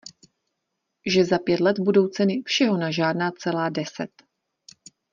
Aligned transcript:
Že 1.05 1.25
za 1.25 1.39
pět 1.39 1.59
let 1.59 1.79
budou 1.79 2.07
ceny 2.07 2.41
všeho 2.45 2.77
na 2.77 2.91
žádná 2.91 3.31
celá 3.31 3.69
deset. 3.69 4.09